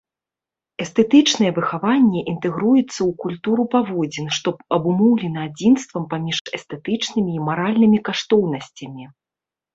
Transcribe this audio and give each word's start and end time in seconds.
Эстэтычнае 0.83 1.51
выхаванне 1.57 2.19
інтэгруецца 2.33 2.95
ў 2.95 3.11
культуру 3.25 3.63
паводзін, 3.75 4.33
што 4.39 4.55
абумоўлена 4.79 5.39
адзінствам 5.51 6.03
паміж 6.17 6.37
эстэтычнымі 6.61 7.31
і 7.39 7.45
маральнымі 7.51 7.97
каштоўнасцямі. 8.11 9.03